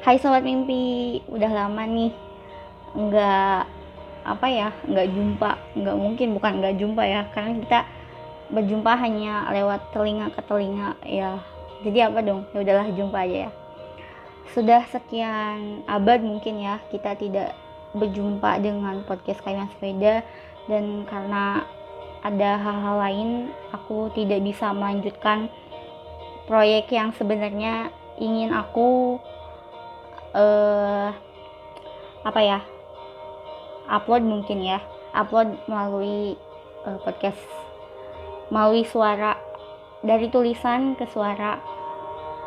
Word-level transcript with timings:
Hai 0.00 0.16
sobat 0.16 0.40
mimpi, 0.40 1.20
udah 1.28 1.52
lama 1.52 1.84
nih. 1.84 2.08
Nggak 2.96 3.68
apa 4.24 4.46
ya 4.48 4.72
nggak 4.88 5.12
jumpa. 5.12 5.50
Nggak 5.76 5.96
mungkin 6.00 6.28
bukan 6.40 6.52
nggak 6.56 6.80
jumpa 6.80 7.02
ya. 7.04 7.28
Karena 7.36 7.60
kita 7.60 7.80
berjumpa 8.48 8.96
hanya 8.96 9.52
lewat 9.52 9.92
telinga 9.92 10.32
ke 10.32 10.40
telinga 10.48 10.96
ya. 11.04 11.36
Jadi 11.84 12.00
apa 12.00 12.24
dong? 12.24 12.48
Ya 12.56 12.64
udahlah 12.64 12.88
jumpa 12.96 13.28
aja 13.28 13.36
ya. 13.44 13.50
Sudah 14.56 14.88
sekian 14.88 15.84
abad 15.84 16.24
mungkin 16.24 16.64
ya 16.64 16.80
kita 16.88 17.20
tidak 17.20 17.52
berjumpa 17.92 18.56
dengan 18.56 19.04
podcast 19.04 19.44
kayu 19.44 19.68
sepeda. 19.76 20.24
Dan 20.64 21.04
karena 21.12 21.68
ada 22.24 22.56
hal-hal 22.56 22.96
lain 23.04 23.28
aku 23.68 24.08
tidak 24.16 24.40
bisa 24.48 24.72
melanjutkan 24.72 25.52
proyek 26.48 26.88
yang 26.88 27.12
sebenarnya 27.12 27.92
ingin 28.16 28.48
aku 28.56 29.20
uh, 30.34 31.10
apa 32.20 32.40
ya 32.42 32.58
upload 33.90 34.22
mungkin 34.22 34.62
ya 34.62 34.78
upload 35.14 35.58
melalui 35.66 36.38
uh, 36.86 36.98
podcast. 37.02 37.40
Melalui 38.50 38.82
suara 38.86 39.38
dari 40.02 40.26
tulisan 40.30 40.98
ke 40.98 41.06
suara. 41.10 41.58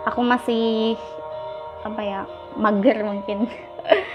Aku 0.04 0.20
masih 0.20 1.00
apa 1.84 2.02
ya 2.04 2.20
mager 2.59 3.04
mungkin. 3.04 3.48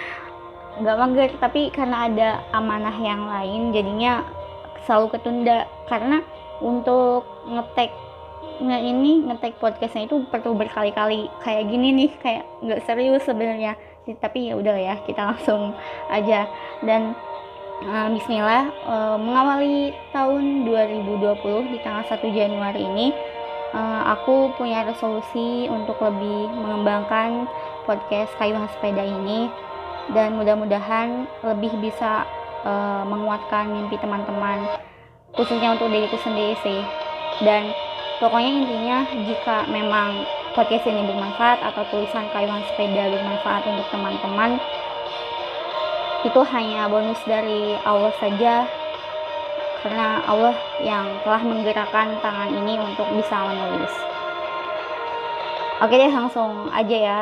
Nggak 0.81 0.99
mager 1.01 1.31
tapi 1.41 1.73
karena 1.73 2.07
ada 2.07 2.29
amanah 2.53 2.97
yang 3.01 3.25
lain 3.25 3.73
jadinya 3.73 4.25
selalu 4.85 5.17
ketunda. 5.17 5.65
Karena 5.89 6.21
untuk 6.61 7.25
ngetek 7.49 8.08
nggak 8.59 8.83
ini 8.83 9.13
ngetek 9.31 9.55
podcastnya 9.63 10.11
itu 10.11 10.27
perlu 10.29 10.59
berkali-kali. 10.59 11.31
Kayak 11.43 11.65
gini 11.71 11.89
nih 11.95 12.11
kayak 12.19 12.45
nggak 12.63 12.83
serius 12.85 13.23
sebenarnya. 13.25 13.79
Tapi 14.09 14.51
ya 14.51 14.55
udah 14.59 14.77
ya 14.77 14.95
kita 15.07 15.35
langsung 15.35 15.75
aja. 16.11 16.51
Dan 16.83 17.15
uh, 17.87 18.09
Bismillah 18.11 18.71
uh, 18.87 19.17
mengawali 19.17 19.95
tahun 20.11 20.67
2020 20.67 21.73
di 21.73 21.79
tanggal 21.85 22.05
1 22.07 22.19
Januari 22.35 22.83
ini 22.83 23.07
uh, 23.75 24.03
aku 24.19 24.53
punya 24.59 24.83
resolusi 24.87 25.71
untuk 25.71 26.01
lebih 26.03 26.51
mengembangkan 26.59 27.47
podcast 27.87 28.35
kayu 28.37 28.59
sepeda 28.75 29.07
ini. 29.07 29.51
Dan 30.09 30.41
mudah-mudahan 30.41 31.29
lebih 31.45 31.69
bisa 31.85 32.25
uh, 32.65 33.05
menguatkan 33.05 33.69
mimpi 33.69 34.01
teman-teman 34.01 34.65
khususnya 35.37 35.77
untuk 35.77 35.93
diriku 35.93 36.17
sendiri 36.25 36.57
sih. 36.65 36.81
Dan 37.45 37.71
pokoknya 38.19 38.51
intinya 38.63 38.99
jika 39.27 39.57
memang 39.71 40.27
podcast 40.55 40.87
ini 40.91 41.07
bermanfaat 41.07 41.63
atau 41.63 41.83
tulisan 41.91 42.27
kayuhan 42.35 42.63
sepeda 42.71 43.11
bermanfaat 43.15 43.63
untuk 43.71 43.87
teman-teman 43.95 44.59
itu 46.27 46.41
hanya 46.51 46.91
bonus 46.91 47.21
dari 47.23 47.79
Allah 47.87 48.11
saja. 48.19 48.67
Karena 49.79 50.19
Allah 50.27 50.59
yang 50.83 51.07
telah 51.23 51.39
menggerakkan 51.47 52.19
tangan 52.19 52.51
ini 52.51 52.75
untuk 52.83 53.07
bisa 53.15 53.39
menulis. 53.47 53.95
Oke 55.79 55.95
deh 55.95 56.11
langsung 56.11 56.67
aja 56.75 56.97
ya. 56.99 57.21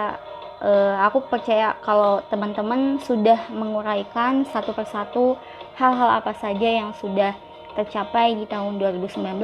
Uh, 0.56 0.97
aku 1.05 1.20
percaya 1.28 1.77
kalau 1.84 2.24
teman-teman 2.33 2.97
sudah 3.05 3.36
menguraikan 3.52 4.48
satu 4.48 4.72
persatu 4.72 5.36
hal-hal 5.77 6.17
apa 6.17 6.33
saja 6.33 6.64
yang 6.64 6.97
sudah 6.97 7.36
tercapai 7.77 8.33
di 8.33 8.48
tahun 8.48 8.80
2019 8.80 9.36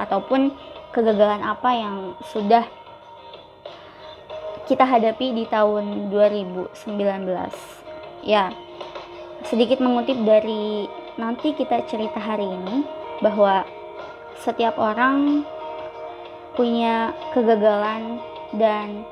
ataupun 0.00 0.56
kegagalan 0.96 1.44
apa 1.44 1.70
yang 1.76 1.96
sudah 2.32 2.64
kita 4.64 4.82
hadapi 4.88 5.36
di 5.36 5.44
tahun 5.44 6.08
2019 6.08 6.72
ya 8.24 8.48
sedikit 9.44 9.78
mengutip 9.84 10.16
dari 10.24 10.88
nanti 11.20 11.52
kita 11.52 11.84
cerita 11.84 12.16
hari 12.16 12.48
ini 12.48 12.82
bahwa 13.20 13.68
setiap 14.40 14.76
orang 14.80 15.44
punya 16.56 17.12
kegagalan 17.36 18.20
dan 18.56 19.04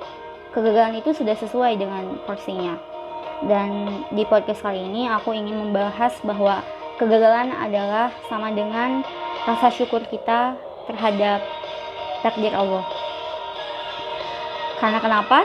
kegagalan 0.56 1.00
itu 1.00 1.12
sudah 1.12 1.36
sesuai 1.36 1.76
dengan 1.76 2.16
porsinya. 2.24 2.80
Dan 3.44 4.02
di 4.14 4.24
podcast 4.24 4.64
kali 4.64 4.80
ini 4.80 5.10
aku 5.10 5.36
ingin 5.36 5.68
membahas 5.68 6.16
bahwa 6.24 6.64
kegagalan 6.96 7.52
adalah 7.52 8.14
sama 8.30 8.54
dengan 8.54 9.04
rasa 9.44 9.68
syukur 9.68 10.00
kita 10.08 10.56
terhadap 10.88 11.44
takdir 12.24 12.56
Allah. 12.56 12.80
Karena 14.80 14.98
kenapa? 15.04 15.44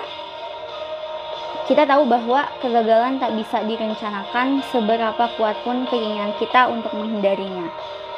Kita 1.68 1.84
tahu 1.86 2.08
bahwa 2.08 2.48
kegagalan 2.64 3.20
tak 3.20 3.36
bisa 3.36 3.62
direncanakan 3.68 4.64
seberapa 4.72 5.28
kuat 5.38 5.60
pun 5.68 5.86
keinginan 5.92 6.32
kita 6.40 6.72
untuk 6.72 6.96
menghindarinya. 6.96 7.68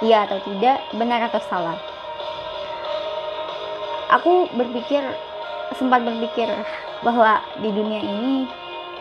Iya 0.06 0.30
atau 0.30 0.40
tidak, 0.46 0.78
benar 0.96 1.26
atau 1.28 1.42
salah. 1.50 1.76
Aku 4.16 4.48
berpikir, 4.56 5.04
sempat 5.76 6.06
berpikir 6.06 6.48
bahwa 7.04 7.42
di 7.60 7.70
dunia 7.74 8.00
ini 8.00 8.48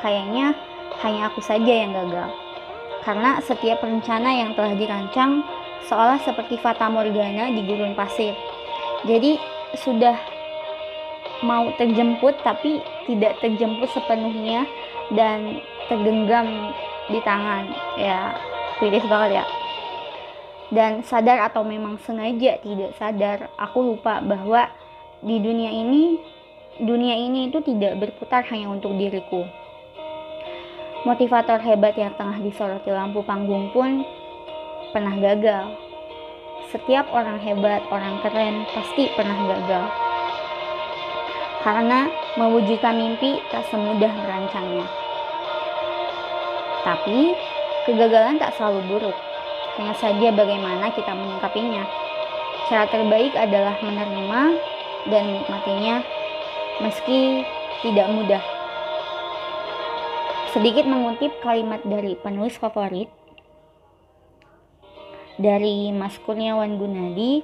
kayaknya 0.03 0.57
hanya 1.05 1.31
aku 1.31 1.39
saja 1.45 1.87
yang 1.87 1.95
gagal. 1.95 2.33
Karena 3.07 3.39
setiap 3.39 3.81
rencana 3.87 4.29
yang 4.35 4.51
telah 4.59 4.75
dirancang 4.75 5.47
seolah 5.87 6.19
seperti 6.27 6.59
fata 6.59 6.91
morgana 6.91 7.49
di 7.55 7.65
gurun 7.65 7.95
pasir 7.97 8.35
jadi 9.05 9.41
sudah 9.79 10.17
mau 11.41 11.73
terjemput 11.77 12.37
tapi 12.45 12.83
tidak 13.09 13.39
terjemput 13.41 13.89
sepenuhnya 13.93 14.67
dan 15.15 15.63
tergenggam 15.89 16.75
di 17.11 17.21
tangan. 17.23 17.71
Ya 17.97 18.35
pilih 18.79 19.05
banget 19.07 19.43
ya. 19.43 19.47
Dan 20.71 21.03
sadar 21.03 21.51
atau 21.51 21.67
memang 21.67 21.99
sengaja 22.07 22.63
tidak 22.63 22.95
sadar 22.95 23.51
aku 23.59 23.95
lupa 23.95 24.23
bahwa 24.23 24.71
di 25.21 25.43
dunia 25.43 25.75
ini 25.75 26.17
dunia 26.81 27.19
ini 27.19 27.51
itu 27.51 27.59
tidak 27.61 27.99
berputar 27.99 28.47
hanya 28.49 28.71
untuk 28.71 28.95
diriku. 28.95 29.45
Motivator 31.03 31.59
hebat 31.65 31.97
yang 31.97 32.13
tengah 32.15 32.39
disoroti 32.45 32.93
lampu 32.93 33.25
panggung 33.25 33.73
pun 33.73 34.05
pernah 34.93 35.17
gagal 35.17 35.90
setiap 36.71 37.11
orang 37.11 37.43
hebat, 37.43 37.83
orang 37.91 38.23
keren 38.23 38.63
pasti 38.71 39.11
pernah 39.19 39.35
gagal. 39.51 39.85
Karena 41.67 42.09
mewujudkan 42.39 42.95
mimpi 42.95 43.43
tak 43.51 43.67
semudah 43.69 44.09
merancangnya. 44.09 44.87
Tapi, 46.87 47.37
kegagalan 47.85 48.41
tak 48.41 48.57
selalu 48.57 48.81
buruk. 48.87 49.19
Hanya 49.77 49.95
saja 49.99 50.29
bagaimana 50.33 50.89
kita 50.95 51.13
menyikapinya. 51.13 51.85
Cara 52.71 52.87
terbaik 52.87 53.35
adalah 53.35 53.77
menerima 53.83 54.43
dan 55.11 55.23
menikmatinya 55.27 56.07
meski 56.81 57.45
tidak 57.83 58.09
mudah. 58.09 58.43
Sedikit 60.55 60.87
mengutip 60.87 61.31
kalimat 61.45 61.83
dari 61.83 62.17
penulis 62.19 62.57
favorit, 62.57 63.07
dari 65.41 65.89
Mas 65.91 66.21
Kurniawan 66.21 66.77
Gunadi 66.77 67.41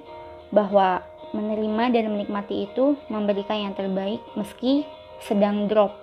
bahwa 0.52 1.00
menerima 1.32 1.96
dan 1.96 2.12
menikmati 2.12 2.68
itu 2.68 2.94
memberikan 3.08 3.56
yang 3.56 3.74
terbaik 3.74 4.20
meski 4.36 4.84
sedang 5.24 5.64
drop. 5.66 5.96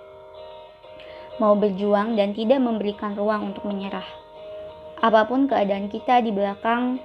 Mau 1.38 1.54
berjuang 1.54 2.18
dan 2.18 2.34
tidak 2.34 2.58
memberikan 2.58 3.14
ruang 3.14 3.54
untuk 3.54 3.66
menyerah. 3.66 4.06
Apa 4.98 5.26
pun 5.26 5.46
keadaan 5.46 5.90
kita 5.90 6.22
di 6.22 6.30
belakang, 6.30 6.98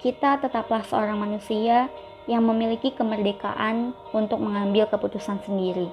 kita 0.00 0.40
tetaplah 0.40 0.84
seorang 0.84 1.16
manusia 1.16 1.88
yang 2.28 2.44
memiliki 2.44 2.92
kemerdekaan 2.92 3.96
untuk 4.12 4.40
mengambil 4.40 4.88
keputusan 4.88 5.40
sendiri. 5.44 5.88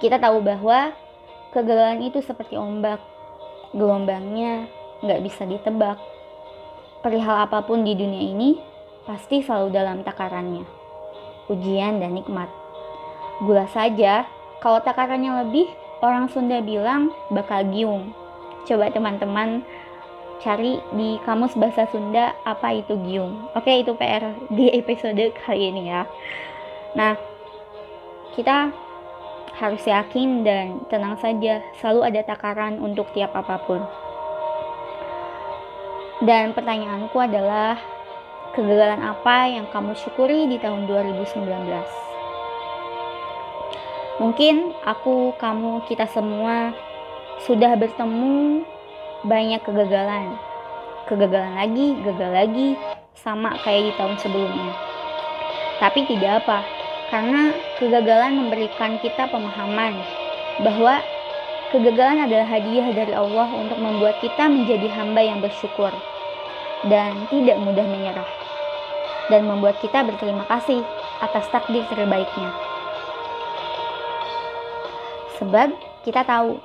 Kita 0.00 0.20
tahu 0.20 0.44
bahwa 0.44 0.92
kegagalan 1.56 2.04
itu 2.04 2.20
seperti 2.20 2.56
ombak, 2.56 3.00
gelombangnya 3.72 4.68
nggak 5.04 5.20
bisa 5.24 5.42
ditebak. 5.44 5.98
Perihal 7.04 7.44
apa 7.44 7.62
pun 7.62 7.84
di 7.84 7.92
dunia 7.92 8.22
ini, 8.32 8.56
pasti 9.04 9.44
selalu 9.44 9.72
dalam 9.72 10.02
takarannya. 10.02 10.64
Ujian 11.46 12.02
dan 12.02 12.16
nikmat. 12.16 12.50
Gula 13.44 13.68
saja, 13.70 14.26
kalau 14.58 14.80
takarannya 14.80 15.46
lebih, 15.46 15.68
orang 16.00 16.26
Sunda 16.32 16.58
bilang 16.64 17.12
bakal 17.30 17.68
giung. 17.70 18.10
Coba 18.66 18.90
teman-teman 18.90 19.62
cari 20.42 20.80
di 20.92 21.16
kamus 21.24 21.54
bahasa 21.56 21.88
Sunda 21.88 22.34
apa 22.44 22.74
itu 22.74 22.98
giung. 23.06 23.48
Oke, 23.54 23.84
itu 23.84 23.94
PR 23.94 24.34
di 24.52 24.72
episode 24.80 25.32
kali 25.44 25.70
ini 25.70 25.92
ya. 25.92 26.02
Nah, 26.96 27.14
kita 28.34 28.72
harus 29.56 29.80
yakin 29.88 30.44
dan 30.44 30.84
tenang 30.92 31.16
saja, 31.16 31.64
selalu 31.80 32.12
ada 32.12 32.20
takaran 32.28 32.76
untuk 32.80 33.08
tiap 33.16 33.32
apa 33.32 33.56
pun. 33.64 33.80
Dan 36.24 36.56
pertanyaanku 36.56 37.12
adalah 37.20 37.76
kegagalan 38.56 39.04
apa 39.04 39.52
yang 39.52 39.68
kamu 39.68 39.92
syukuri 40.00 40.48
di 40.48 40.56
tahun 40.56 40.88
2019? 40.88 41.44
Mungkin 44.16 44.72
aku, 44.80 45.36
kamu, 45.36 45.84
kita 45.84 46.08
semua 46.08 46.72
sudah 47.44 47.76
bertemu 47.76 48.64
banyak 49.28 49.60
kegagalan. 49.60 50.40
Kegagalan 51.04 51.52
lagi, 51.52 52.00
gagal 52.00 52.32
lagi, 52.32 52.68
sama 53.12 53.60
kayak 53.60 53.92
di 53.92 53.92
tahun 54.00 54.16
sebelumnya. 54.16 54.72
Tapi 55.76 56.08
tidak 56.08 56.40
apa, 56.40 56.64
karena 57.12 57.52
kegagalan 57.76 58.40
memberikan 58.40 58.96
kita 59.04 59.28
pemahaman 59.28 60.00
bahwa 60.64 61.04
kegagalan 61.74 62.26
adalah 62.30 62.46
hadiah 62.46 62.88
dari 62.94 63.14
Allah 63.14 63.48
untuk 63.54 63.78
membuat 63.78 64.22
kita 64.22 64.46
menjadi 64.46 64.86
hamba 64.94 65.22
yang 65.22 65.38
bersyukur 65.42 65.90
dan 66.86 67.26
tidak 67.32 67.58
mudah 67.58 67.86
menyerah 67.86 68.30
dan 69.26 69.46
membuat 69.46 69.82
kita 69.82 70.06
berterima 70.06 70.46
kasih 70.46 70.82
atas 71.18 71.48
takdir 71.50 71.82
terbaiknya. 71.90 72.50
Sebab 75.42 75.68
kita 76.06 76.22
tahu 76.22 76.62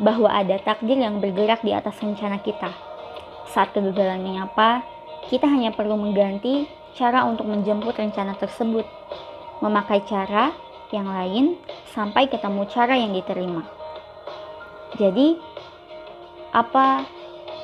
bahwa 0.00 0.30
ada 0.32 0.56
takdir 0.62 0.96
yang 0.96 1.20
bergerak 1.20 1.60
di 1.60 1.74
atas 1.74 1.98
rencana 2.00 2.40
kita. 2.40 2.72
Saat 3.50 3.74
kegagalan 3.74 4.22
menyapa, 4.22 4.86
kita 5.28 5.44
hanya 5.44 5.74
perlu 5.74 5.98
mengganti 5.98 6.70
cara 6.94 7.26
untuk 7.26 7.50
menjemput 7.50 7.98
rencana 7.98 8.38
tersebut, 8.38 8.86
memakai 9.60 10.00
cara 10.06 10.54
yang 10.94 11.10
lain 11.10 11.58
sampai 11.92 12.30
ketemu 12.30 12.62
cara 12.70 12.94
yang 12.96 13.12
diterima. 13.12 13.79
Jadi, 14.98 15.38
apa 16.50 17.06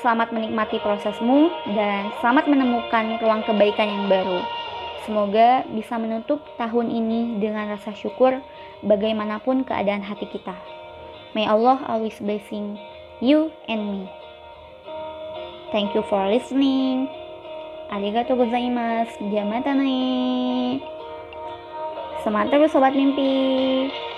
selamat 0.00 0.32
menikmati 0.32 0.80
prosesmu 0.80 1.52
dan 1.76 2.08
selamat 2.24 2.48
menemukan 2.48 3.20
ruang 3.20 3.44
kebaikan 3.44 3.84
yang 3.84 4.04
baru. 4.08 4.40
Semoga 5.04 5.68
bisa 5.68 6.00
menutup 6.00 6.40
tahun 6.56 6.88
ini 6.88 7.36
dengan 7.36 7.68
rasa 7.68 7.92
syukur 7.92 8.40
bagaimanapun 8.80 9.68
keadaan 9.68 10.00
hati 10.00 10.24
kita. 10.32 10.56
May 11.36 11.44
Allah 11.44 11.84
always 11.84 12.16
blessing 12.16 12.80
you 13.20 13.52
and 13.68 13.84
me. 13.84 14.02
Thank 15.68 15.92
you 15.92 16.00
for 16.08 16.32
listening. 16.32 17.12
Arigatou 17.92 18.40
gozaimasu. 18.40 19.20
Jamata. 19.28 19.76
Semangat 22.24 22.56
terus 22.56 22.72
sobat 22.72 22.96
mimpi. 22.96 24.09